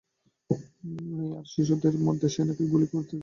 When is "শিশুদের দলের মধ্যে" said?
1.53-2.27